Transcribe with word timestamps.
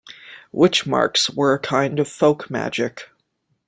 Witch 0.51 0.87
marks 0.87 1.29
were 1.29 1.53
a 1.53 1.59
kind 1.59 1.99
of 1.99 2.07
folk 2.09 2.49
magic. 2.49 3.07